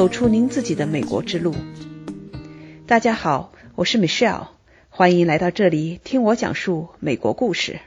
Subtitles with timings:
[0.00, 1.54] 走出您自己的美国之路。
[2.86, 4.46] 大家好，我是 Michelle，
[4.88, 7.80] 欢迎来到这里听我讲述美国故事。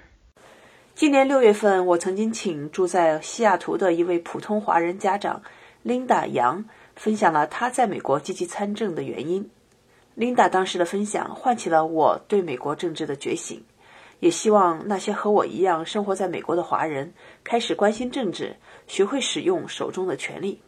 [0.94, 5.42] 今年六月份，我曾经请住在西雅图的一位普通华人家长
[5.84, 6.66] Linda 杨
[6.96, 9.50] 分享了她在美国积极参政的原因。
[10.16, 13.64] Linda 当时的分享唤起了我对美国政治的觉醒。
[14.20, 17.12] 也希望那些和我一样生活在美国的华人
[17.44, 18.56] 开始关心政治，
[18.86, 20.62] 学会使用手中的权利。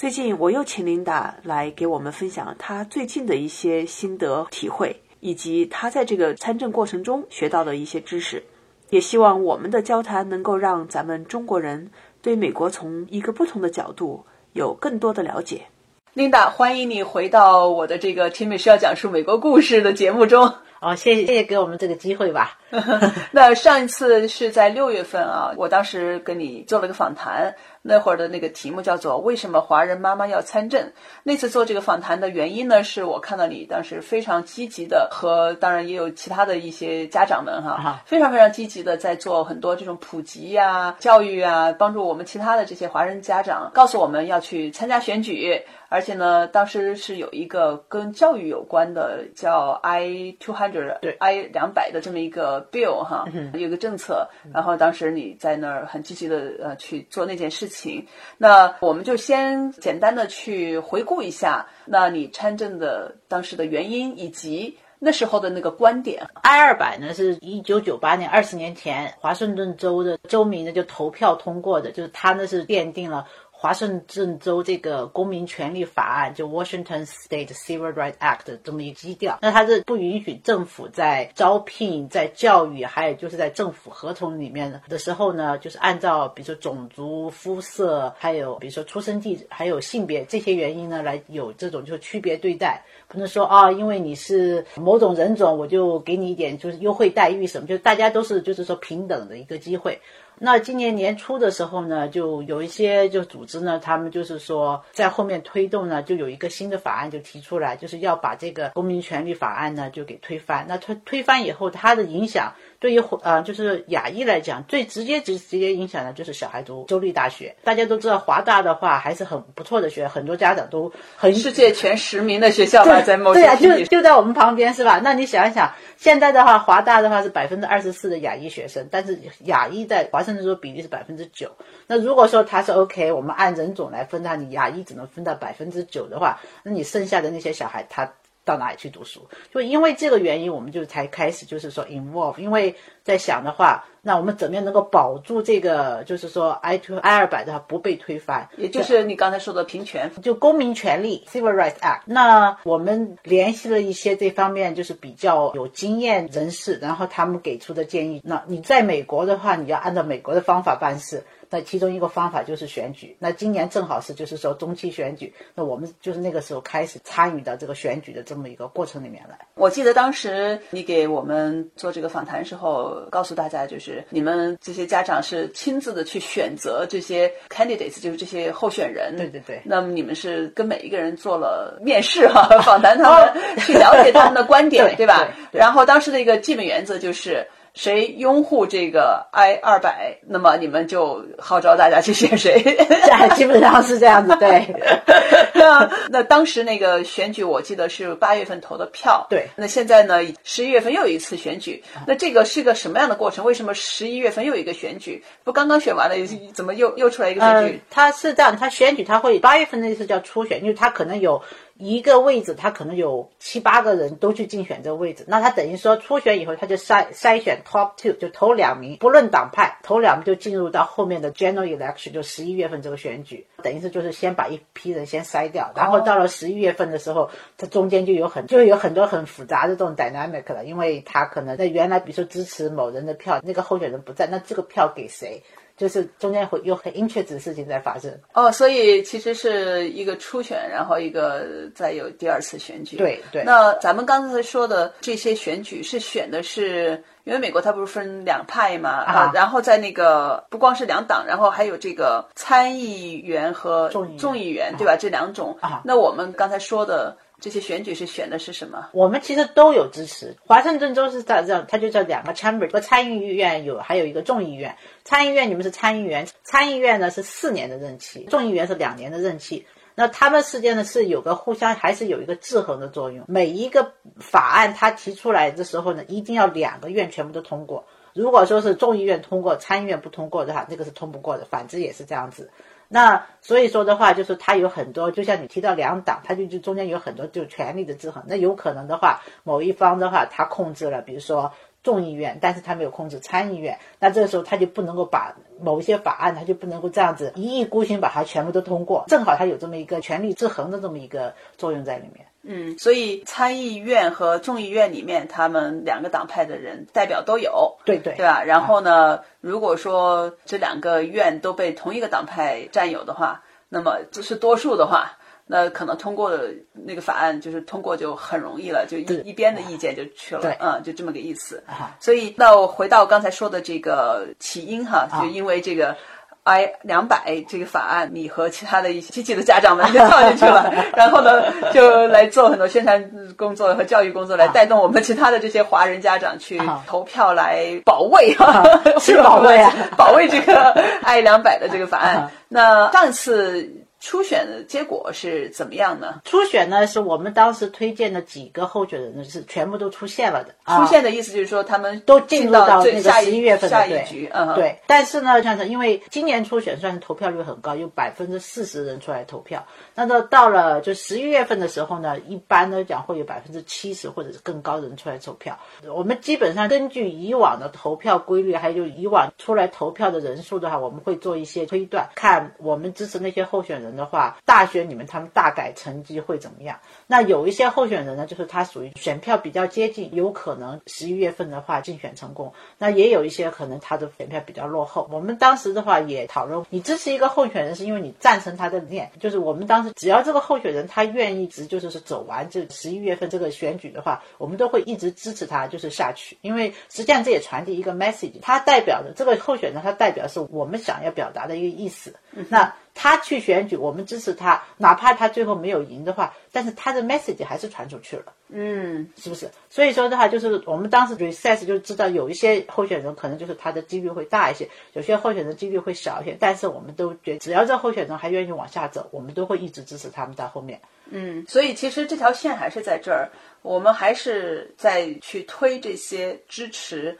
[0.00, 8.42] 最近，我又请琳达来给我们分享她最近的一些心得体会，以及她在这个参政过程中学到的一些知识。
[8.88, 11.90] 也希望我们的交谈能够让咱们中国人
[12.22, 14.24] 对美国从一个不同的角度
[14.54, 15.66] 有更多的了解。
[16.14, 20.54] 琳达，欢迎你回到我的这个听美需要讲述美国故事的节目中。
[20.80, 22.58] 哦，谢谢谢谢给我们这个机会吧。
[23.32, 30.92] 那上一次是在六月份啊，我当时跟你做了个访谈，那会儿的那个题目叫做“为什么华人妈妈要参政”。
[31.22, 45.62] 那次做这个访谈的原因呢，是我看到你当时非常积极的，和当然也有其他的一些家长们哈，非常非常积极的在做很多这种普及呀、教育啊，帮助我们其他的这些华人家长，告诉我们要去参加选举。
[45.90, 54.28] 而且呢，当时是有一个跟教育有关的，叫 I two hundred 对 I 两百的这么一个 bill 哈，有个政策。
[54.54, 58.06] 然后当时你在那儿很积极的呃去做那件事情。
[58.38, 66.24] 那我们就先简单的去回顾一下，那你参政的当时的原因以及那时候的那个观点。
[66.42, 73.26] I 二百呢是一九九八年二十年前华盛顿州的州民呢就投票通过的，就是他呢是奠定了。
[73.62, 100.00] 华盛顿州这个公民权利法案，就 Washington State Civil Rights Act 这么一个基调，那它是不允许政府在招聘、在教育，还有就是在政府合同里面的时候呢，就是按照比如说种族、肤色，还有比如说出生地，还有性别这些原因呢，来有这种就是区别对待，不能说啊，因为你是某种人种，我就给你一点就是优惠待遇什么，就大家都是就是说平等的一个机会。
[100.42, 110.64] 那今年年初的时候呢，就有一些就组织呢，他们就是说在后面推动呢，就有一个新的法案就提出来，就是要把这个公民权利法案呢就给推翻。
[110.66, 112.54] 那推推翻以后，它的影响。
[112.80, 117.54] 对于呃，就是亚裔来讲，最直接直直接影响的就是小孩读州立大学。
[117.62, 124.98] 大家都知道，华大的话还是很不错的学，很多家长都很世界前十名的学校吧，在某对啊，就就在我们旁边是吧？
[125.04, 131.50] 那你想一想，现在的话，华大的话是百分之二十四的亚裔学生，但是亚裔在华盛顿州比例是百分之九。
[131.86, 138.10] 那如果说他是 OK，我们按人种来分，他你亚裔只能分到百分之九的话，那你剩下的那些小孩他。
[138.44, 139.28] 到哪里去读书？
[139.52, 142.38] 就因为这个原因，我们就才开始就是说 involve。
[142.38, 146.02] 因为在想的话，那我们怎么样能够保住这个？
[146.04, 152.00] 就是说 I two I 二百的话不被推翻，也就是你刚才说的平权，就公民权利 Civil Rights Act。
[152.06, 158.22] 那我们联系了一些这方面就是比较有经验人士，然后他们给出的建议。
[158.24, 161.24] 那你在美国的话，你要按照美国的方法办事。
[161.50, 163.16] 那其中一个方法就是选举。
[163.18, 169.36] 那今年正好是就是说中期选举，那我们就是那个时候开始参与到这个选举的这么一个过程里面来。
[169.54, 179.16] 我记得当时你给我们做这个访谈时候，告诉大家就是你们这些家长是亲自的去选择这些 candidates，就是这些候选人。
[179.16, 179.60] 对对对。
[179.64, 185.28] 那么你们是跟每一个人做了面试哈， 访谈他们，去了解他们的观点， 对吧？
[185.50, 187.46] 然后当时的一个基本原则就是。
[187.74, 192.60] 谁拥护这个 I 二百，那么你们就号召大家去选谁，
[193.36, 194.36] 基本上是这样子。
[194.36, 194.66] 对，
[195.54, 199.26] 那那当时那个选举，我记得是八月份投的票。
[199.30, 203.44] 对，那现在呢，十一月份又有一次选举，那这个是个什么样的过程？
[203.44, 205.24] 为什么十一月份又有一个选举？
[205.44, 206.16] 不刚刚选完了，
[206.52, 207.80] 怎么又又出来一个选举？
[207.90, 211.40] 他是这样，他选举他会八月份那次叫初选，因为他可能有。
[211.80, 235.42] 一个位置，他可能有七八个人都去竞选这个位置，那他等于说初选以后，他就筛筛选 top two，就头两名，不论党派，头两名就进入到后面的 general election，就十一月份这个选举，等于是就是先把一批人先筛掉，然后到了十一月份的时候，它中间就有很就有很多很复杂的这种 dynamic 了，因为他可能在原来比如说支持某人的票，那个候选人不在，那这个票给谁？
[235.80, 242.98] 就是中间会有很 interest 的事情在发生哦，所以其实是一个初选，然后一个再有第二次选举。
[242.98, 243.42] 对对。
[243.44, 254.98] 那咱们刚才说的这些选举是选的是，因为美国它不是分两派嘛啊，然后在那个不光是两党，然后还有这个参议员和众议员，对吧？
[255.00, 255.80] 这两种啊。
[255.86, 257.16] 那我们刚才说的。
[257.40, 258.88] 这些选举是选的是什么？
[258.92, 260.36] 我们其实都有支持。
[260.46, 264.76] 华盛顿州是在这，它就叫两个 chamber，一个参议院有，还有一个众议院。
[265.04, 269.66] 参议院你们是参议员，参议院呢是四年的任期，众议员是两年的任期。
[269.94, 273.24] 那他们之间呢是有个互相还是有一个制衡的作用。
[273.28, 277.84] 每一个法案他提出来的时候呢，一定要两个院全部都通过。
[278.12, 281.44] 如果说是众议院通过，参议院不通过的话，那个是通不过的。
[281.44, 282.50] 反之也是这样子。
[282.92, 288.24] 那所以说的话，就是它有很多，就像你提到两党，它就就中间有很多就权力的制衡。
[288.26, 299.04] 那有可能的话，某一方的话，他控制了，比如说众议院，但是他没有控制参议院，那这个时候他就不能够把某一些法案，他就不能够这样子一意孤行把它全部都通过。
[299.08, 302.26] 正好他有这么一个权力制衡的这么一个作用在里面。
[302.42, 308.42] 嗯，所以参议院和众议院里面，他们两个党派的人代表都有，对对，对吧？
[308.44, 315.18] 然后呢，如果说这两个院都被同一个党派占有的话，那么这是多数的话，
[315.50, 321.62] 那可能通过的那个法案就是通过就很容易了，就一一边的意见就去了，嗯，就这么个意思。
[321.98, 325.96] 所以，那我回到刚才说的这个起因哈，就因为这个。
[326.42, 338.64] I 两百这个法案，你和其他的一些积极的家长们就跳进去了， 然后呢，就来做很多宣传工作和教育工作，来带动我们其他的这些华人家长去投票来保卫啊，
[338.98, 340.70] 是保卫啊， 保卫这个
[341.02, 342.30] I 两百的这个法案。
[342.48, 343.79] 那上次。
[344.00, 346.22] 初选的结果是怎么样呢？
[346.24, 350.54] 初选呢，是我们当时推荐的几个候选人呢，是全部都出现了的。
[350.66, 354.30] 出现的意思就是说，他们都进入到那个十一月份下一局。
[354.32, 354.78] 嗯，对。
[354.86, 359.66] 但是呢，像是因为今年初选算是投票率很高，有百分之四十人出来投票。
[359.94, 365.58] 那到到了就十一月份的时候呢，一般来讲会有百分之七十或者是更高的人出来投票。
[365.94, 373.89] 我们基本上根据以往的投票规律，还有以往出来投票的人数的话，我们会做一些推断，看我们支持那些候选人。
[373.96, 376.78] 的话，大学里面他们大概成绩会怎么样？
[377.06, 382.52] 那有一些候选人呢，就是他属于选票比较接近，有可能十一月份的话竞选成功。
[382.78, 385.08] 那也有一些可能他的选票比较落后。
[385.10, 396.36] 我们当时的话也讨论，你支持一个候选人是因为你赞成他的理念，就是我们当时只要这个候选人他愿意直就是是走完这十一月份这个选举的话，我们都会一直支持他就是下去。
[396.42, 402.14] 因为实际上这也传递一个 message，他代表的这个候选人，他代表是我们想要表达的一个意思。
[402.48, 402.72] 那。
[403.02, 409.50] 他去选举，我们支持他，哪怕他最后没有赢的话，但是他的 message 还是传出去了，嗯，是不是？
[409.70, 420.78] 所以说的话，就是我们当时 recess 就知道有一些候选人可能就是他的几率会大一些，有些候选人几率会小一些，但是我们都觉得只要这候选人还愿意往下走，我们都会一直支持他们到后面。
[421.08, 423.30] 嗯，所以其实这条线还是在这儿，
[423.62, 427.16] 我们还是在去推这些支持。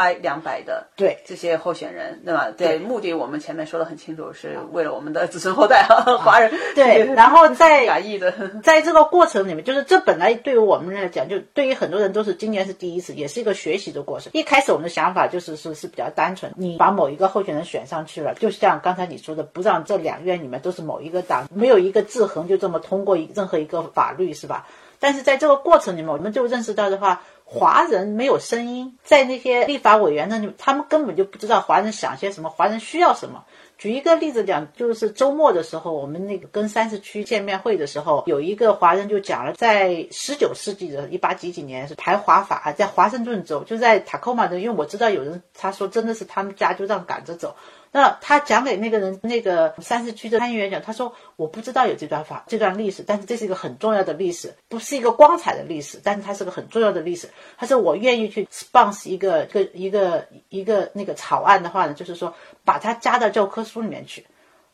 [0.00, 2.50] I 两百的对这些候选人，对吧？
[2.56, 6.50] 对，目的我们前面说的很清楚，是为了我们的子孙后代哈， 华人。
[6.74, 8.32] 对， 然后在亚裔的，
[8.62, 14.30] 在这个过程里面，就是这本来对于我们来讲，就对于很多人都是今年是第一次，也是一个学习的过程。
[14.32, 24.66] 一开始我们的想法就是是是比较单纯，你把某一个候选人选上去了，就像刚才你说的，不让这两院里面都是某一个党，没有一个制衡，就这么通过任何一个法律，是吧？
[24.98, 27.22] 但是在这个过程里面，我们就认识到的话。
[27.52, 33.44] 华人没有声音，在那些立法委员那里，他们根本就不知道华人想些什么，华人需要什么。
[33.76, 47.56] 举一个例子讲，就是周末的时候，我们那个跟三十区见面会的时候，有一个华人就讲了，在十九世纪的一八几几年是排华法，在华盛顿州，就在塔科马的，因为我知道有人他说真的是他们家就这样赶着走。
[47.92, 57.28] 那他讲给那个人，那个三十区的参议员讲，他说我不知道有这段法这段历史，但是这是一个很重要的历史，不是一个光彩的历史，但是它是个很重要的历史。
[57.58, 62.32] 他说我愿意去 sponsor 一个一个一个一个那个草案的话呢，就是说
[62.64, 64.24] 把它加到教科书里面去。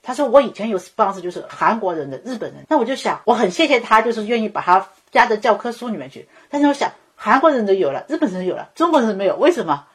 [0.03, 6.29] 他说我以前有 sponsor 就是韩国人的、日本人，那我就想我很谢谢他，就是愿意把它加到教科书里面去。
[6.51, 9.87] 但是我想韩国人都有了，日本人有了，中国人没有，为什么？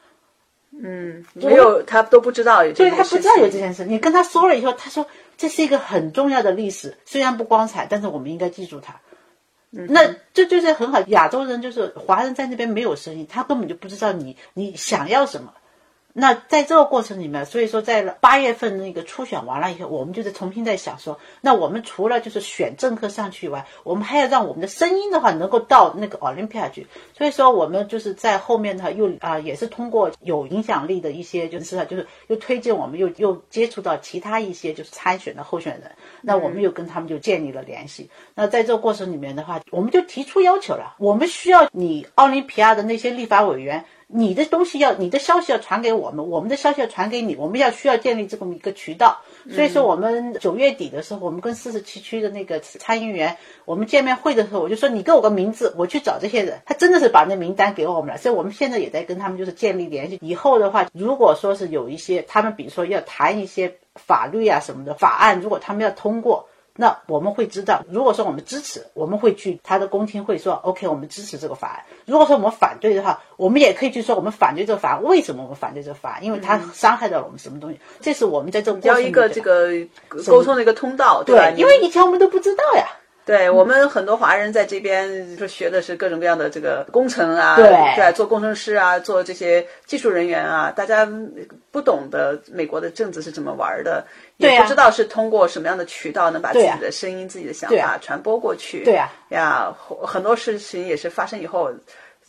[0.83, 2.73] 嗯，没有，他都不知道有。
[2.73, 3.85] 对他不知道有这件事。
[3.85, 5.05] 你跟他说了以后，他说
[5.37, 8.99] 这是一个很重要的历史，虽然不光彩，但是我们应该记住它。
[9.69, 10.99] 那这就是很好。
[11.07, 15.53] 亚洲人就是华人在那边没有声音，他根本就不知道你你想要什么。
[16.13, 26.85] 那在这个过程里面，所以说在八月份那个初选完了以后，我们就是重新在想说，那我们除了就是选政客上去以外，我们还要让我们的声音的话能够到那个奥林匹亚去。
[27.17, 35.91] 所以说我们就是在后面的话又啊也是通过有影响力的一些就是啊就是又推荐我们又又接触到其他一些就是参选的候选人，
[36.21, 38.09] 那我们又跟他们就建立了联系。
[38.35, 43.85] 那在这个过程里面的话，我们就提出要求了，我们需要你奥林匹亚的那些立法委员。
[44.13, 49.21] 你的东西要，你的消息要传给我们，我们的消息要传给你，我们要需要建立这么一个渠道。
[49.49, 56.61] 所以说，我们九月底的时候，我们跟四十七区的那个参议员，我们见面会的时候，我就说你给我个名字，我去找这些人。
[56.65, 60.19] 他真的是把那名单给我们了，所以我们现在也在跟他们就是建立联系。
[60.21, 66.47] 以后的话，如果说是有一些他们，比如说要谈一些法律啊什么的法案，如果他们要通过。
[66.81, 71.83] 那我们会知道，如果说我们支持，我们会去他的公听会说 OK，我们支持这个法案。
[72.07, 75.03] 如果说我们反对的话，我们也可以去说我们反对这个法案。
[75.03, 76.25] 为什么我们反对这个法案？
[76.25, 77.79] 因为它伤害到了我们什么东西？
[77.99, 79.69] 这是我们在这个要一个这个
[80.25, 81.51] 沟通的一个通道，对吧？
[81.55, 82.87] 因为以前我们都不知道呀。
[83.23, 91.07] 对我们很多华人在这边就学的是各种各样的这个工程啊，对，对，做工程师啊，做这些技术人员啊，大家
[91.71, 94.03] 不懂得美国的政治是怎么玩的，
[94.37, 98.83] 也不知道是通过什么样的渠道能把自己的声音、自己的想法传播过去。
[98.83, 101.71] 对呀，呀，很多事情也是发生以后，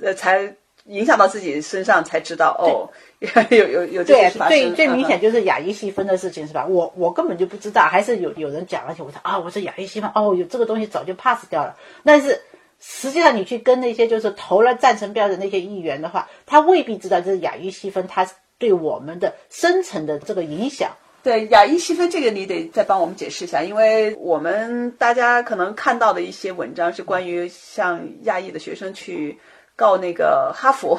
[0.03, 0.55] 呃，才
[0.85, 2.91] 影响到自己身上，才知道哦。
[3.51, 6.67] 有有有对最最明显就是亚裔细分的事情是吧？
[6.67, 11.77] 我我根本就不知道，还是有有人讲，而且我说啊，我说亚裔细分哦，有这个东西早就 pass 掉了。
[12.03, 12.41] 但是
[12.81, 20.91] 实际上你去跟那些就是投了赞成票的那些议员的话，他未必知道这是亚裔细分，他对我们的深层的这个影响。
[21.23, 29.39] 对亚裔细分这个，你得再帮我们解释一下，因为我们大家可能看到的一些文章是关于像亚裔的学生去。
[29.77, 30.97] 告那个哈佛，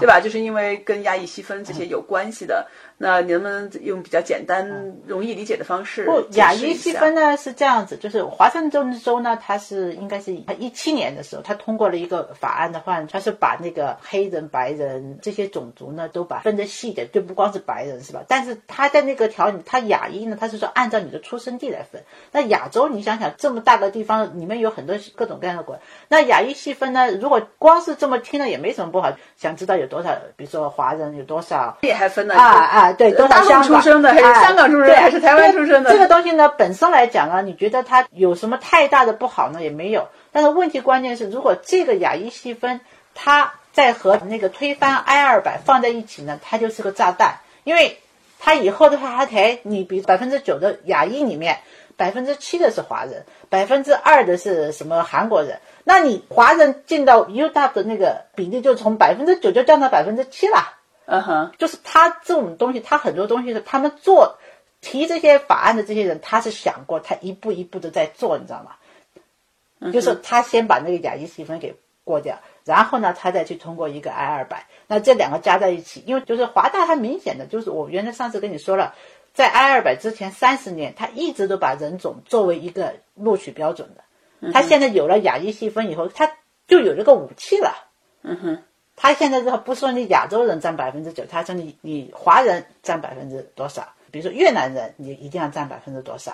[0.00, 0.20] 对吧？
[0.20, 2.66] 就是因为跟亚裔细分这些有关系的。
[2.96, 6.04] 那你能不能用比较简单、容易理解的方式？
[6.04, 18.22] 不，亚裔细分呢是这样子，就是华盛顿州呢，它是应该是它一七年的时候，它通过了一个法案的话，它是把那个黑人、白人这些种族呢都把分得细的，就不光是白人是吧？
[18.28, 22.02] 但是它在那个条里，它亚裔呢，它是说按照你的出生地来分。
[22.30, 29.12] 那亚洲你想想，这么大个地方，里面有很多各种各样的国，那亚裔细分呢，如果光是这么听了也没什么不好。
[29.36, 32.83] 想知道有多少，比如说华人有多少，也还分了啊啊。
[32.92, 35.90] 对，多少香港出生的，还是香港出生，还是台湾出生的？
[35.92, 39.62] 这个东西呢，本身来讲啊，你觉得它有什么太大的不好呢？
[39.62, 40.08] 也没有。
[40.32, 42.80] 但是问题关键是，如果这个亚裔细分，
[43.14, 47.38] 它在和那个推翻 I 二百放在一起呢，它就是个炸弹。
[47.64, 47.98] 因为
[48.38, 51.58] 它以后的话，它台你比百分之九的亚裔里面，
[51.96, 55.60] 百分之七的是华人，百分之二的是什么韩国人？
[55.84, 60.74] 那你华人进到 U W 的那个比例就从百分之九就降到百分之七了。
[61.06, 64.38] 嗯哼，就是他这种东西，他很多东西是他们做
[64.80, 69.90] 提这些法案的这些人，他是想过，他一步一步的在做，你知道吗？
[69.92, 78.94] 就是他先把那个亚裔细分给过掉，然后呢，他再去通过一个 I 二百，那这两个加在一起，因为就是华大，它明显的就是我原来上次跟你说了，
[79.34, 86.32] 在 I 二百之前三十年，他一直都把人种作为一个录取标准的，他现在有了亚裔细分以后，他
[86.66, 87.74] 就有这个武器了。
[88.22, 88.62] 嗯哼。
[88.96, 93.86] 他现在是不说你亚洲人占百分之九，他说你你华人占百分之多少？
[94.10, 96.32] 比如说越南人，你一定要占百分之多少？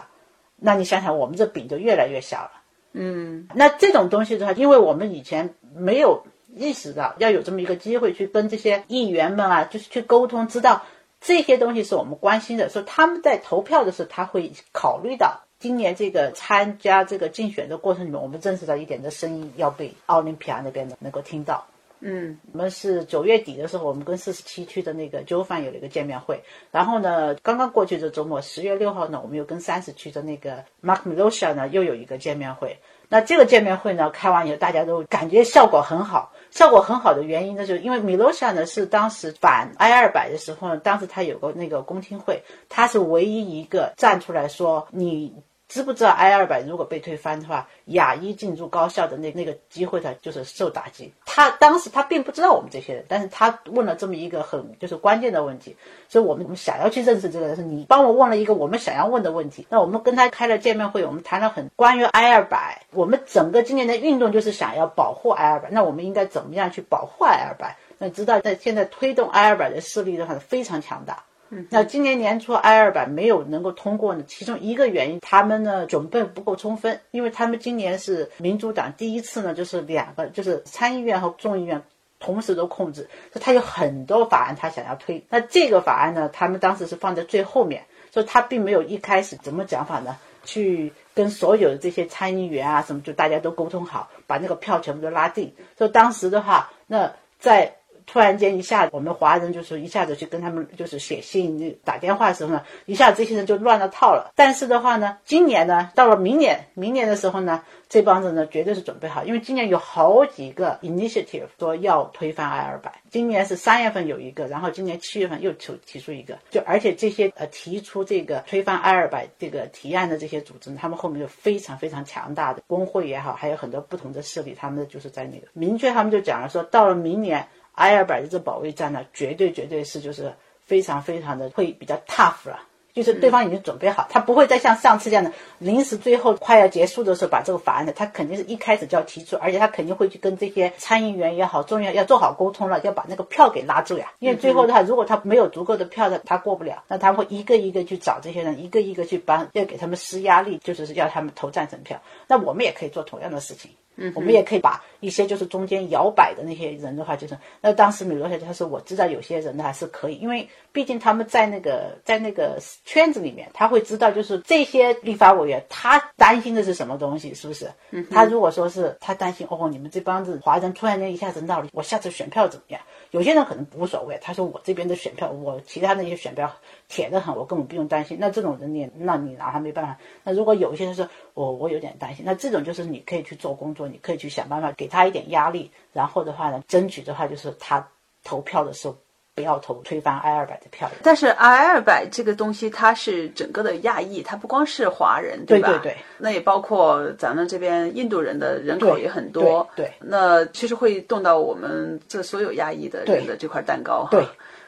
[0.56, 2.50] 那你想想，我们这饼就越来越小了。
[2.92, 6.22] 嗯，那这种东西的话，因为我们以前没有
[6.54, 10.82] 意识到要有这么一个机会去跟这些议员们啊，就是去沟通，知道
[11.20, 21.64] 这些东西是我们关心的，说他们在投票的时候，他会考虑到今年这个参加这个竞选的过程里面，我们认识到一点的声音要被奥林匹亚那边的能够听到。
[22.00, 26.42] 嗯，我们是九月底的时候，我们跟四十七区的那个纠犯有了一个见面会。
[26.70, 32.78] 然后呢，刚刚过去的周末，十月六号呢，我们又跟三十区的那个 Mark Milosha 呢又有一个见面会。
[33.08, 36.32] 那这个见面会呢，开完以后，大家都感觉效果很好。
[36.50, 45.42] 效果很好的原因呢，就是因为 Milosha 呢是当时反 I 二百的时候呢，当时他有个那个公听会，他是唯一一个站出来说你。
[45.70, 51.12] 知不知道 I 二百如果被推翻的话，亚裔进入高校的那那个机会他就是受打击。
[51.24, 55.76] 他当时他并不知道我们这些人，但是他问了这么一个很就是关键的问题，
[56.08, 59.64] 所以我们我们想要去认识这个人，是你帮我问了一个我们想要问的问题。
[59.70, 67.76] 那我们跟他开了见面会，我们谈了很关于 I 二百，我们整个今年的运动就是想要保护 I 二百，那我们应该怎么样去保护 I 二百？
[67.98, 71.22] 那知道在现在推动 I 二百的势力的话非常强大。
[71.68, 81.82] 那今年年初 I 二版没有能够通过呢，其中一个原因，他们呢准备不够充分，因为他们今年是民主党第一次呢，就是两个就是参议院和众议院
[82.20, 83.02] 同时都控制，
[83.32, 85.24] 所以他有很多法案他想要推。
[85.28, 95.52] 那这个法案呢，他们当时是放在最后面，所以他并没有一开始怎么讲法呢，去跟所有的这些参议员啊什么，就大家都沟通好，把那个票全部都拉定。
[95.76, 97.74] 所以当时的话，那在。
[98.10, 104.32] 突然间一下，我们华人就是一下子去跟他们就是写信、打电话的时候呢，一下这些人就乱了套了。
[104.34, 112.92] 但是的话呢，今年呢，到了明年，明年的时候呢，这帮人呢绝对是准备好，因为今年有好几个 initiative 说要推翻 I 二百。
[113.10, 127.46] 今年是三月份有一个，然后今年七月份又提提出一个，就而且这些呃提出这个推翻 I 二百这个提案的这些组织，他们后面有非常非常强大的工会也好，还有很多不同的势力，他们就是在那个明确，他们就讲了说，到了明年。
[127.80, 130.34] I 二百的这保卫战呢，绝对绝对是就是
[130.66, 132.60] 非常非常的会比较 tough 了，
[132.92, 144.12] 就是对方已经准备好，他不会再像上次这样的临时最后快要结束的时候把这个法案的，他肯定是一开始就要提出，而且他肯定会去跟这些参议员也好，众议员要做好沟通了，要把那个票给拉住呀。
[144.18, 151.98] 因为最后的话，如果他没有足够的票的，他过不了，那他会一个一个去找这些人，一个一个去帮，要给他们施压力，就是要他们投赞成票。
[152.26, 153.70] 那我们也可以做同样的事情。
[154.00, 167.70] 嗯，我们也可以把一些就是中间摇摆的那些人的话，就是那当时米罗小姐她说，我知道有些人呢还是可以，因为毕竟他们在那个在那个圈子里面，他会知道就是这些立法委员他担心的是什么东西，是不是？
[167.90, 172.80] 嗯，他如果说是他担心哦，你们这帮子华人突然间一下子闹了，我下次选票怎么样？
[173.10, 176.52] 有些人可能无所谓，他说我这边的选票，我其他那些选票
[176.88, 178.16] 铁得很，我根本不用担心。
[178.20, 179.98] 那这种人你那你拿他没办法。
[180.22, 187.86] 那如果有一些人说我我有点担心，那这种就是你可以去做工作，你可以去想办法给他一点压力，然后的话呢，争取的话就是他
[188.22, 188.96] 投票的时候
[189.40, 190.90] 不要投推翻 I 二百的票。
[191.02, 195.68] 但是 I 二百这个东西，它是整个的亚裔，它不光是华人，对吧？
[195.68, 195.96] 对对对。
[196.18, 199.66] 那也包括咱们这边印度人的人口也很多。
[199.74, 199.90] 对。
[200.00, 204.06] 那其实会动到我们这所有亚裔的人的这块蛋糕。
[204.10, 204.22] 对。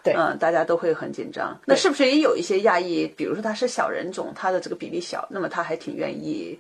[0.05, 1.57] 对，嗯，大家都会很紧张。
[1.65, 6.59] 那是不是也有一些亚裔，比如说他是小人种，他的这个比例小，那么他还挺愿意？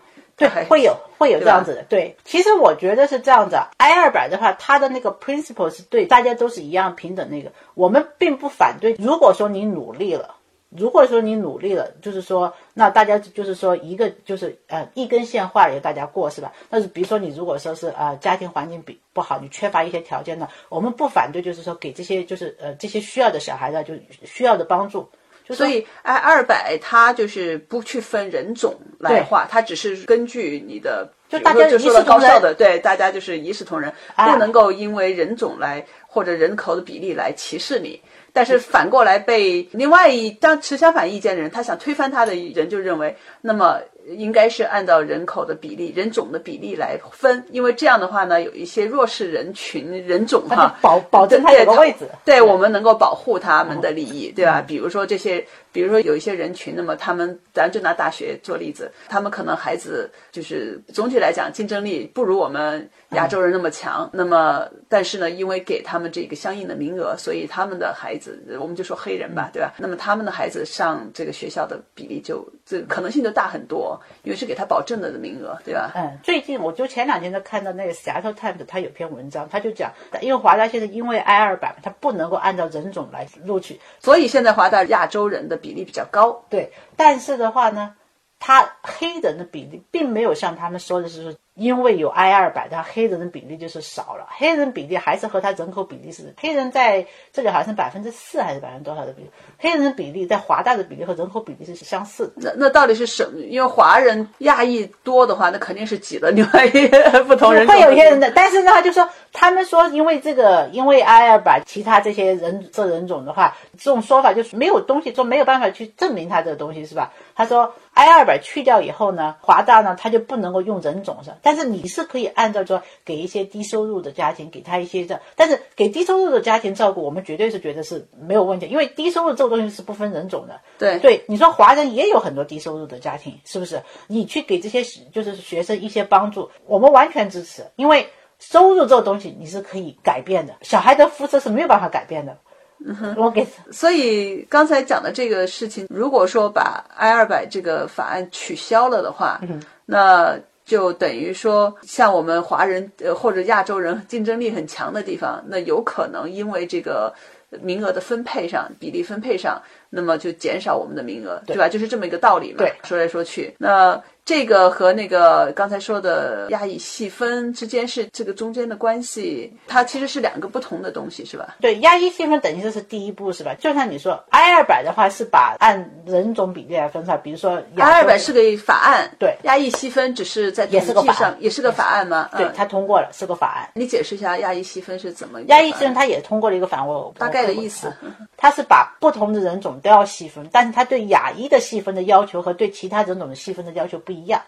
[0.49, 1.83] 对，会有会有这样子的。
[1.89, 3.57] 对，其实我觉得是这样子。
[3.77, 7.29] I 二百的话，它的那个 principle 是对大家都是一样平等。
[7.31, 8.95] 那个我们并不反对。
[8.99, 10.37] 如果说你努力了。
[10.75, 16.51] 如果说你努力了，就是说，那大家就是说一个就是呃一根线画了，大家过是吧？
[16.71, 23.93] 但是比如说你如果说是呃家庭环境比不好，你缺乏一些条件呢，我们不反对，就是说给这些就是呃这些需要的小孩子就
[24.25, 25.07] 需要的帮助。
[25.51, 38.01] 所以 I 二百它就是不去分人种来画，它只是根据你的就大家就说了高效的对大家就是一视同仁，不能够因为人种来或者人口的比例来歧视你。
[38.33, 43.81] 但是反过来被另外一当持相反意见的人，他想推翻他的人就认为，那么。
[44.07, 54.61] 应该是按照人口的比例、人种的比例来分，因为这样的话呢，有一些弱势人群、人种哈，保保证他有个位置，对我们能够保护他们的利益，对吧？
[54.61, 69.75] 比如说这些，比如说有一些人群，那么他们，咱就拿大学做例子，他们可能孩子就是总体来讲竞争力不如我们亚洲人那么强，那么但是呢，因为给他们这个相应的名额，所以他们的孩子，我们就说黑人吧，对吧？
[69.79, 74.01] 那么他们的孩子上这个学校的比例就这可能性就大很多。
[74.23, 75.93] 因为是给他保证了的名额，对吧？
[75.95, 86.45] 嗯，最近我就前两天在看到那个《Seattle Times》，他有篇文章，他就讲，因为华大现在因为 I 二版，他不能够按照人种来录取，所以现在华大亚洲人的比例比较高。
[86.49, 87.95] 对，但是的话呢，
[88.39, 91.37] 他黑人的比例并没有像他们说的是。
[91.55, 94.27] 因为有 I 二百，他黑人的比例就是少了。
[94.31, 99.31] 黑人比例还是和他人口比例是，黑人在这里好像是百分之四还是百分之多少的比例？
[99.59, 102.33] 黑人的比例在华大的比例和人口比例是相似的。
[102.37, 103.41] 那那到底是什么？
[103.41, 106.89] 因为华人亚裔多的话，那肯定是挤了另外一
[107.27, 107.69] 不同人。
[107.69, 117.13] 会有一些人的，但是呢，就说他们说，因为这个，因为 I 二百，其他这些人这人种的话，这种说法就是没有东西，说没有办法去证明他这个东西是吧？
[117.35, 121.35] 他说 I 二百去掉以后呢，华大呢他就不能够用人种上。
[121.43, 130.61] 但是你是可以按照说给一些低收入的家庭给他一些这，但是给低收入的家庭照顾，我们绝对是觉得是没有问题，因为低收入这个东西是不分人种的。
[130.79, 133.83] 对对，你说华人也有很多低收入的家庭，是不是？
[134.07, 142.39] 你去给这些就是学生一些帮助，我们完全支持，因为收入这个东西你是可以改变的，小孩的肤色是没有办法改变的。
[142.85, 143.47] 嗯哼，我给。
[143.71, 150.39] 所以刚才讲的这个事情，如果说把 I 二百这个法案取消了的话，嗯那。
[150.65, 157.13] 就等于说，像我们华人呃或者亚洲人竞争力很强的地方，那有可能因为这个
[157.61, 161.69] 名额的分配上、比例分配上，那么就减少我们的名额，对吧？
[161.69, 162.59] 就是这么一个道理嘛。
[162.59, 164.03] 对，说来说去，那。
[164.25, 171.57] 这个和那个刚才说的亚裔细分之间是这个中间的关系，它其实是两个不同的东西，是吧？
[171.61, 173.55] 对，亚裔细分等于这是第一步，是吧？
[173.59, 182.31] 就像你说，I 二百的话是把按人种比例来分出来，比如说 I 二百是个法案，对，亚裔细分只是在统计上也是个法案吗？
[182.37, 183.69] 对，它通过了，是个法案。
[183.75, 185.43] 你解释一下亚裔细分是怎么？
[185.49, 187.93] 亚裔细分它也通过了一个法案，我大概的意思，
[188.37, 194.43] 它是把不同的人种都要细分，但是它对亚裔的细分的要求和对其他人种的细分的要求不一样。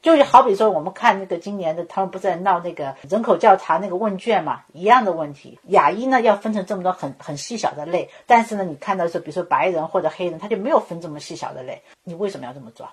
[0.00, 5.60] 就是好比说，我们看那个今年的，他们不是在闹那个人口调查那个问卷嘛，一样的问题。
[5.68, 11.82] 亚裔呢要分成这么多很很细小的类，但是呢，你看到是比如说白人或者黑人，他就没有分这么细小的类。
[12.02, 12.88] 你为什么要这么做？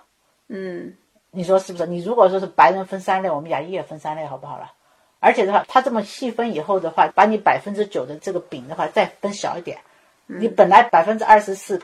[0.49, 0.93] 嗯，
[1.31, 1.87] 你说是不是？
[1.87, 4.71] 你如果说是白人分三类，我们亚裔也分三类，好不好了？
[5.19, 9.79] 而且的话，他这么细分以后的话，把你百分之九的这个饼的话再分小一点，
[10.27, 11.81] 你本来百分之二十四。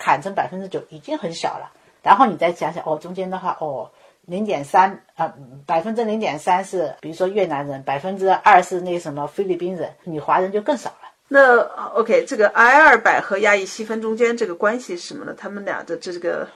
[0.00, 1.72] 砍成百分之九已经很小了。
[2.02, 3.90] 然后你再想想，哦，中间的话，哦，
[4.22, 5.34] 零点三啊，
[5.66, 11.08] 百分之零点三是比如说越南人，百分之二是那什么菲律宾人，你华人就更少了。
[11.28, 11.60] 那
[11.94, 15.34] OK，这个 I 二百和亚裔细分中间这个关系是什么呢？
[15.36, 16.48] 他们俩的这个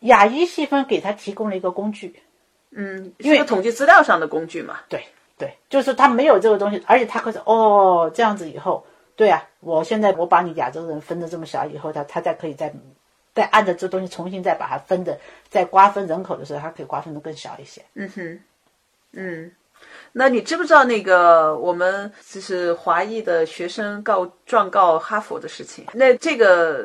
[0.00, 2.22] 亚裔细分给他提供了一个工具，
[2.70, 4.76] 嗯，因为统计资料上的工具嘛。
[4.88, 5.04] 对
[5.36, 8.86] 对，就是他没有这个东西，而且他可是哦这样子以后，
[9.16, 12.72] 对啊，我现在我把你亚洲人分的这么小以后，他他再可以再
[13.34, 17.82] 再按照这东西重新再把它分的，再瓜分人口的时候，它可以瓜分的更小一些。
[17.94, 18.40] 嗯哼，
[19.12, 19.52] 嗯。
[20.12, 25.86] 那你知不知道那个我们就是华裔的学生告状告哈佛的事情？
[25.94, 26.84] 那这个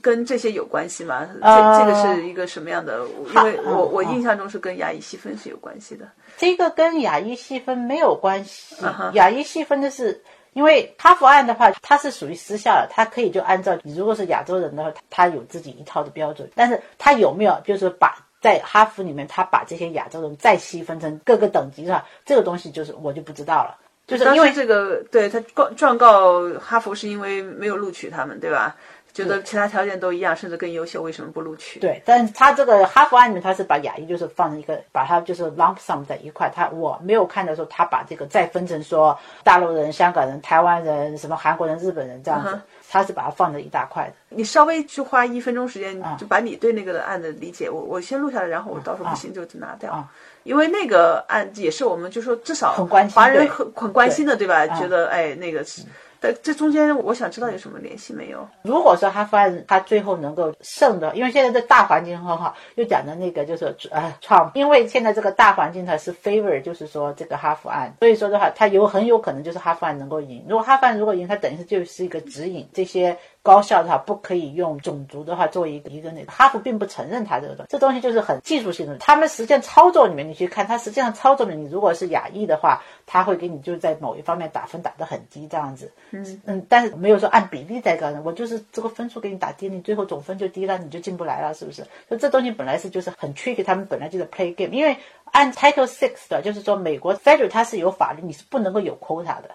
[0.00, 1.28] 跟这些有关系吗？
[1.42, 3.04] 这这个是一个什么样的？
[3.34, 6.08] 因为我我印象中是跟亚裔细分是有关系的。
[6.36, 8.76] 这个跟亚裔细分没有关系。
[9.14, 10.22] 亚裔细分的是，
[10.56, 16.50] 因为哈佛案的话，它是属于私校的，它可以就按照你如果是亚洲人的话，他有自己一套的标准。
[16.54, 18.16] 但是他有没有就是把？
[18.38, 23.76] 在哈佛里面，他把这些亚洲人再细分成各个等级上，这个东西就是我就不知道了。
[24.06, 28.76] 就是因为这个，对他告状告哈佛是因为没有录取他们，对吧？
[29.16, 31.80] 觉得其他条件都一样，甚至更优秀，为什么不录取？
[31.80, 36.52] 对，但是他这个哈佛案里面，他是把亚裔就是放在一个，把它就是 lump sum 在一块。
[36.54, 44.12] 他我没有看的时候，他把这个再分成说大陆人、香港人、台湾人、什么韩国人、日本人这样子，他是把它放在一大块的。
[44.28, 50.06] 你稍微去花一分钟时间，就把你对那个案的理解，我我先录下来，然后我到时候不行就拿掉，
[50.42, 54.66] 因为那个案也是我们就说至少很关心，华人很很关心的，对吧？
[54.78, 55.82] 觉得哎那个是。
[56.20, 58.48] 但这中间，我想知道有什么联系没有？
[58.62, 70.44] 如果说哈佛案他最后能够胜的，因为现在的大环境很好，又讲的那个就是呃创，因为现在这个大环境它是 favor，就是说这个哈佛案，所以说的话，他有很有可能就是哈佛案能够赢。
[70.48, 73.16] 如果哈佛案如果赢，它等于是就是一个指引这些。
[73.46, 78.96] 高校的话不可以用种族的话作为一个一个那个，哈佛并不承认它这个东西，这东西就是很技术性的。
[78.98, 85.92] 他们实际操作里面，你去看，它实际上操作里面，你如果是亚裔的话，他会给你就是在某一方面打分打得很低这样子。
[86.10, 91.82] 嗯嗯，但是没有说按比例在高的，我就是这个分数给你打低，你最后总分就低了，你就进不来了，是不是？
[92.08, 94.96] 所以这东西本来是就是很缺他们本来就是 play game，因为
[95.32, 99.50] 按 Title Six 的，就是说美国 Federal 它是有法律，你是不能够有 quota 的，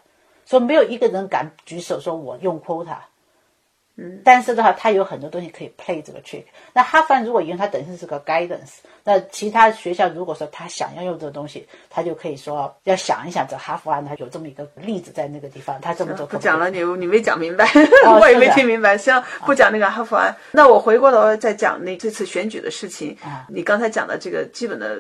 [0.46, 2.98] 所以没有一个人敢举手说我用 quota。
[3.98, 6.44] 嗯，但是的话，他有很多东西可以 play 这个 trick。
[6.74, 8.80] 那哈佛如果用它，本身是个 guidance。
[9.04, 16.26] 那其他学校如果说他想要用这个东西，他就可以说要想一想，这哈佛案它有这么一个例子在那个地方，他这么做。
[16.28, 17.68] 不讲了，你你没讲明白，
[18.20, 18.98] 我也没听明白。
[18.98, 20.36] 行，不讲那个哈佛案。
[20.52, 23.18] 那我回过头再讲那这次选举的事情。
[23.24, 24.98] 啊你刚才讲的这个基本的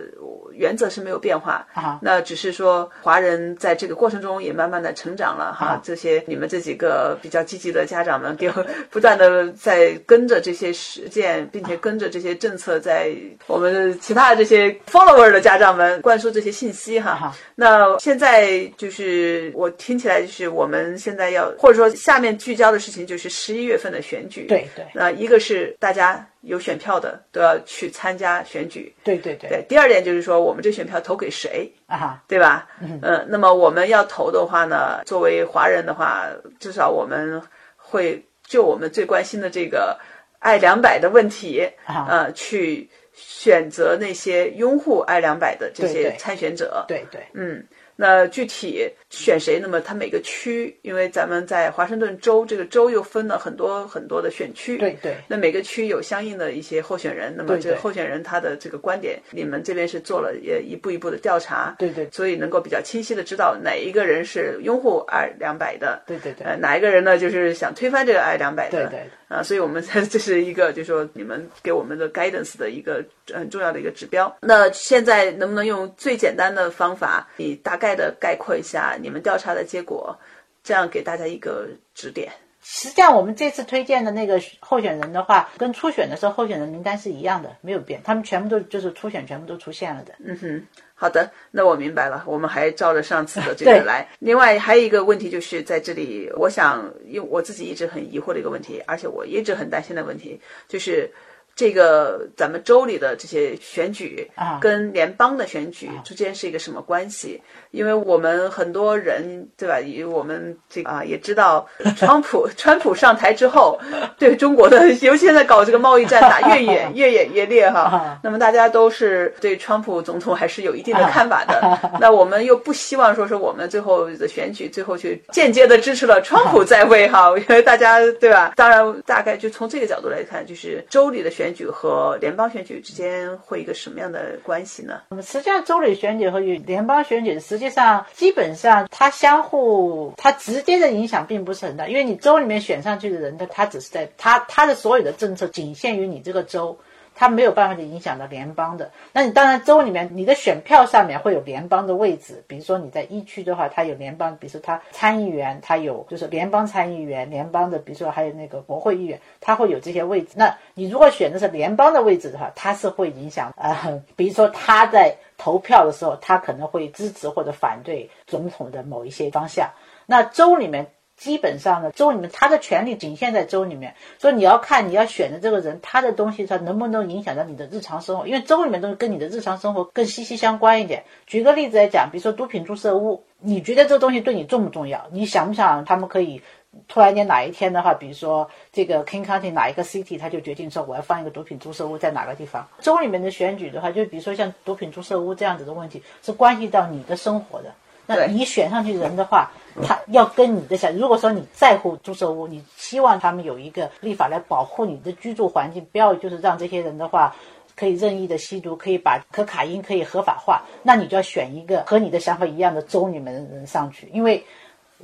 [0.51, 1.65] 原则是没有变化。
[1.73, 5.80] 啊，那只是说华人在这个过程中也慢慢的成长了哈。
[5.84, 8.51] 这些你们这几个比较积极的家长们，给
[8.89, 13.15] 不断的在跟着这些实践，并且跟着这些政策在
[13.47, 13.97] 我们。
[14.01, 32.67] 其他的这些 follower 的家长们灌输这些信息哈，那现在就是我听起来就是我们现在要或者说下面聚焦的事情就是十一月份的选举，对对，那一个是大家有选票的都要去参加选举，对对对，对，第二点就是说我们这选票投给谁啊，对吧？
[32.81, 36.27] 嗯，那么我们要投的话呢，作为华人的话，
[36.59, 37.41] 至少我们
[37.77, 39.97] 会就我们最关心的这个
[40.39, 42.89] 爱两百的问题呃，去。
[43.13, 47.61] 选择那些拥护爱两百的这些参选者，对对，嗯。
[48.01, 49.59] 那具体选谁？
[49.61, 55.15] 那么它每个区，因为咱们在华盛顿州这个州又分了很多很多的选区，对对。
[55.27, 62.09] 那每个区有相应的一些候选人，那么这个候选人他的这个观点，你们这边是做了也一步一步的调查，对对。
[62.11, 66.47] 所以能够比较清晰的知道哪一个人是拥护 I 两百的，对对对。
[66.47, 67.19] 呃，哪一个人呢？
[67.19, 69.09] 就是想推翻这个 I 两百的，对对。
[69.27, 74.35] 啊，所以我们 这是一个，就是说你们给我们的 guidance 的一个很重要的一个指标。
[74.41, 80.17] 那现在能不能用最简单的方法，你大概的概括一下你们调查的结果，
[80.63, 82.32] 这样给大家一个指点。
[82.63, 90.13] 实际上，我们这次推荐的那个候选人的话，跟初选的时候候选人名单是一样的，没有变，他们全部都就是初选全部都出现了的。
[90.23, 94.08] 嗯哼，好的，那我明白了，我们还照着上次的这个 来。
[94.19, 101.12] 另外还有一个问题就是在这里，我想因为我自己一直很疑惑的一个问题，而且我一直很担心的问题，就是
[101.55, 107.41] 这个咱们州里的这些选举啊跟联邦的选举之间是一个什么关系？
[107.71, 109.79] 因为我们很多人对吧？
[109.79, 113.79] 以我们这个啊也知道， 川普川普上台之后，
[114.17, 118.19] 对中国的，尤其现在搞这个贸易战打越演 越演越烈哈啊。
[118.23, 121.79] 那么大家都是对川普总统还是有一定的看法的。
[122.01, 128.51] 那我们又不希望说是我们最后的选举最后去间接的支持了川普在位哈，因为大家对吧？
[128.57, 135.01] 当然，大概就从这个角度来看，就是州里的选选举和联邦选举之间会一个什么样的关系呢？
[135.10, 146.77] 那么实际上，州里选举和与联邦选举实际上基本上它相互，它直接的影响并不是很大，因为你州里面选上去的人，他他只是在他他的所有的政策仅限于你这个州。
[147.21, 148.89] 它没有办法去影响到联邦的。
[149.13, 160.29] 那你当然州里面你的选票上面会有联邦的位置，比如说你在一区的话，它有联邦，比如说它参议员，它有就是联邦参议员，联邦的，比如说还有那个国会议员，它会有这些位置。
[160.36, 169.69] 那你如果选的是联邦的位置的话，它是会影响呃，比如说他在投票的时候，他可能会支持或者反对总统的某一些方向。
[170.07, 170.88] 那州里面。
[171.21, 181.03] 基本上呢，州里面他的权利仅限在州里面，所以你要看你要选的这个人，他的东西他能不能影响到你的日常生活，因为州里面东西跟你的日常生活更息息相关一点。
[181.27, 185.05] 举个例子来讲，比如说毒品注射屋，你觉得这东西对你重不重要？
[185.12, 186.41] 你想不想他们可以
[186.88, 192.67] 突然间哪一天的话，比如说这个 King County 哪一个 city，他就决定说我要放一个毒品注射屋在哪个地方？
[192.79, 197.71] 州里面的选举的话，就比如说像毒品注射屋这样子的问题，是关系到你的生活的。
[198.05, 199.49] 那你选上去人的话，
[199.83, 207.35] 他要跟你的想，如果说你在乎注射屋，你希望他们有一个立法来保护你的居住环境，不要就是让这些人的话
[207.75, 214.43] 可以任意的吸毒，可以把可卡因可以合法化，那你就要选一个和你的想法一样的州里面的人上去，因为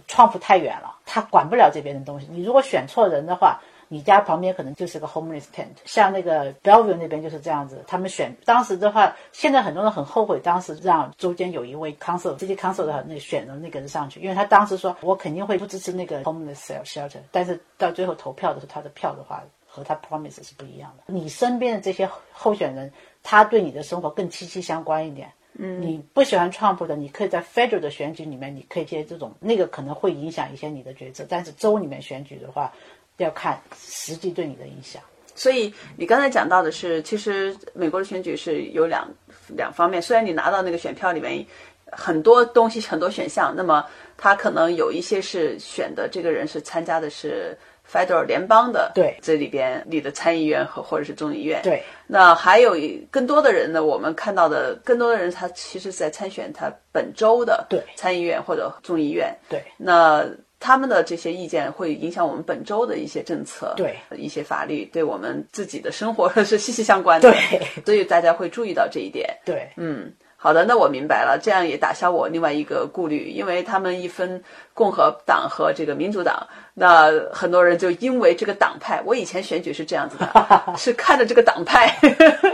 [0.07, 2.27] 川普太远了，他管不了这边的东西。
[2.29, 3.59] 你如果选错人的话。
[3.89, 7.83] 你家旁边可能就是个 homeless tent，像那个 Bellevue 那边就是这样子。
[7.87, 21.03] 他们选当时的话，现在很多人很后悔当时让中间有一位 council，这些 council 的那选的那个人上去，因为他当时说我肯定会不支持那个 homeless shelter，但是到最后投票的时候，他的票的话和他 promise 是不一样的。
[21.13, 22.91] 你身边的这些候选人，
[23.23, 25.31] 他对你的生活更息息相关一点。
[25.59, 32.71] 嗯，你不喜欢 Trump 的，你可以在 federal 的选举里面，你可以接这种那个可能会影响一些你的决策，但是州里面选举的话。
[33.17, 35.01] 要看实际对你的影响，
[35.35, 39.07] 所以你刚才讲到的是，其实美国的选举是有两
[39.47, 40.01] 两方面。
[40.01, 41.45] 虽然你拿到那个选票里面
[41.91, 43.85] 很多东西、很多选项，那么
[44.17, 47.57] 他可能有一些是选的这个人是参加的是
[47.89, 51.81] federal 联邦的，对，这里边你的参议院和或者是众议院，对。
[52.05, 52.75] 那还有
[53.09, 53.83] 更多的人呢？
[53.83, 59.63] 我们看到的更多的人，他其实是在参选他本州的对参议院或者众议院，对。
[59.77, 60.25] 那
[60.59, 63.95] 他们的这些意见会影响我们本周的一些政策，对。
[64.15, 70.11] 一些法律，对我们自己的生活是息息相关的，对，所以大家会注意到这一点，对，嗯。
[70.39, 74.41] 好的，那我明白了，这样也打消我另外一个顾虑，因为他们一分
[74.75, 80.27] 共和党和这个民主党，那很多人就因为这个党派，我以前选举是这样子的，
[80.77, 81.91] 是看着这个党派，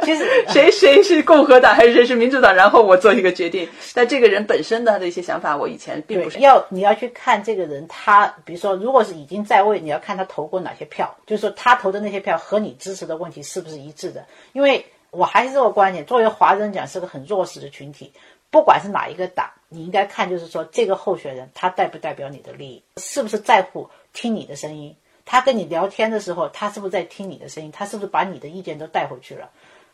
[0.02, 3.68] 其实 谁谁是共和党还是谁是民主党，然后我做一个决定。
[3.94, 14.84] 但这个人本身的他的一些想法，我以前并不是要你要去看这个人，他比如说，如果是已经在位，你要看他投过哪些票，就是说他投的那些票和你支持的问题是不是一致的，因为。
[15.14, 18.12] 我还是这个观点，作为华人讲，是个很弱势的群体。
[18.50, 24.96] 不管是哪一个党，你应该看，就是说这个候选人他代不代表你的利益，是不是在乎听你的声音？
[25.26, 27.72] 他跟你聊天的时候，他是不是在听你的声音？
[27.72, 29.50] 他是不是把你的意见都带回去了？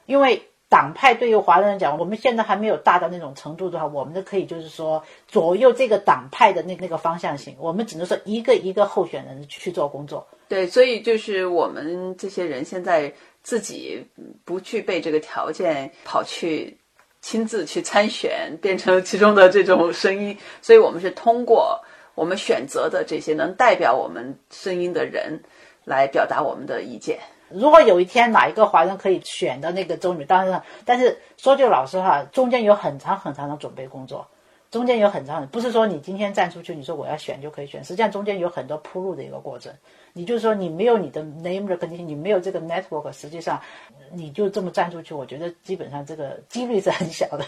[0.08, 7.56] 因为党派对于华人来讲，我们现在还没有大到那种程度的话，我们都可以就是说左右这个党派的那那个方向性。
[7.60, 10.28] 我们只能说一个一个候选人去做工作。
[10.50, 13.14] 对，所以就是我们这些人现在。
[13.50, 14.06] 自己
[14.46, 16.78] 不具备这个条件，跑去
[17.20, 21.84] 亲自去参选，变成其中的这种声音，所以我们是通过
[22.14, 25.42] 我们选择的这些能代表我们声音的人
[25.84, 27.18] 来表达我们的意见。
[27.50, 34.28] 如果有一天哪一个华人可以选的那个州女，当然，但是说句老实话，中间有很长很长的准备工作，
[34.70, 39.74] 中间有很长的，不是说你今天站出去，你说我要选就可以选，实际上中间有很多铺路的一个过程。
[40.14, 43.60] 你就是说，你没有你的 name recognition，你没有这个 network，实际上
[44.14, 47.46] 你就这么站出去，我觉得基本上这个几率是很小的。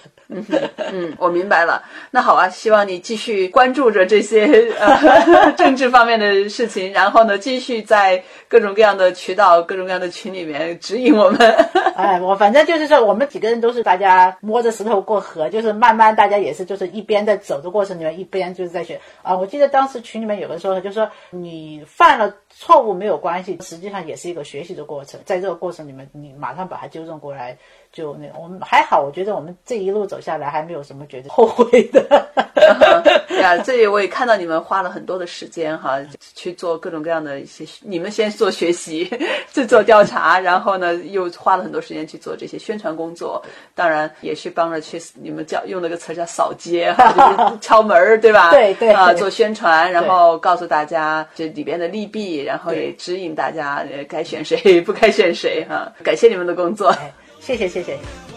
[0.92, 1.82] 嗯，我明白了。
[2.12, 11.40] 那好啊，希望你继续关注着这些 呃 政治方面的事情，然后呢，继续在各种各样的渠道、各种各样的群里面指引我们。
[11.96, 17.22] 哎，我反正就是说，我们几个人都是大家摸着石头过河，就是慢慢大家也是就是一边。
[17.22, 19.38] 在走的过程里面，一边就是在学啊。
[19.38, 27.58] 我记得当时群里面有个说，就说你犯了错误没有关系，实际上也是一个学习的过程，在这个过程里面，你马上把它纠正过来。
[27.92, 32.41] 就那我们还好，我觉得我们这一路走下来还没有什么觉得后悔的。
[33.42, 35.98] 呀，这里我也看到你们花了很多的时间哈，
[36.36, 37.66] 去做各种各样的一些。
[37.82, 39.10] 你们先做学习，
[39.52, 43.44] 再做调查，然后呢又花了很多时间去做这些宣传工作。
[43.74, 48.52] 当然也是帮着去，你们叫用那个词叫扫街哈， 敲门儿对吧？
[48.52, 55.92] 对对啊，做宣传，然后告诉大家这里边的利弊，然后也指引大家该选谁不该选谁哈。
[56.04, 56.94] 感谢你们的工作。
[57.40, 58.31] 谢谢谢谢。